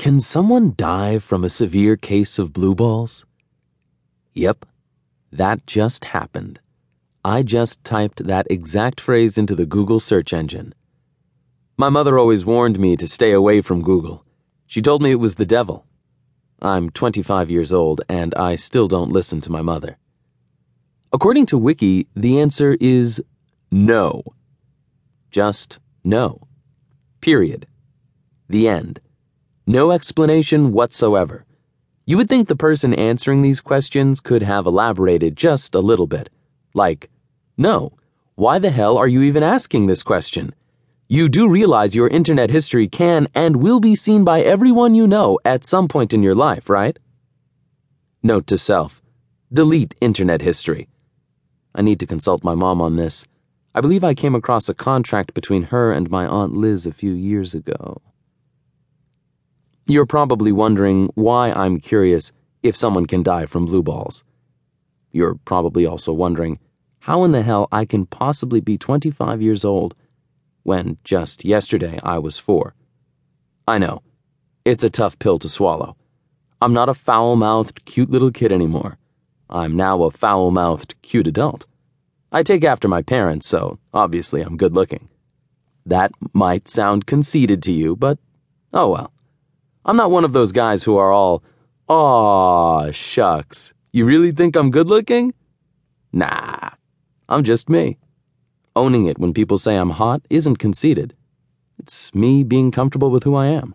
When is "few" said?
56.92-57.12